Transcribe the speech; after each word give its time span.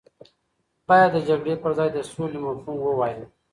باید 0.87 1.09
د 1.13 1.17
جګړې 1.29 1.53
پر 1.63 1.71
ځای 1.77 1.89
د 1.93 1.97
سولې 2.11 2.39
مفهوم 2.45 2.77
ووایم. 2.81 3.21